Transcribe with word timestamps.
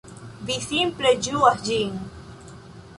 Vi 0.47 0.55
simple 0.69 1.13
ĝuas 1.29 1.63
ĝin. 1.69 2.05